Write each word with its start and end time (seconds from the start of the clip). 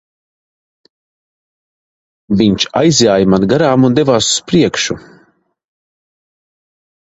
Viņš 2.41 2.67
aizjāja 2.83 3.29
man 3.35 3.47
garām 3.53 3.87
un 3.93 4.01
devās 4.03 4.33
uz 4.33 4.43
priekšu. 4.51 5.01